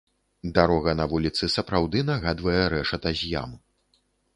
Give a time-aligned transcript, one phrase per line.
[0.55, 3.51] Дарога на вуліцы сапраўды нагадвае рэшата з ям.